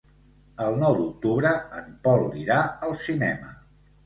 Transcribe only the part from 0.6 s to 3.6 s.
El nou d'octubre en Pol irà al cinema.